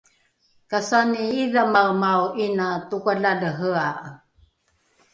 kasani 0.69 1.21
idhamaemao 1.43 2.25
’ina 2.43 2.67
tokalalehea’e 2.89 4.09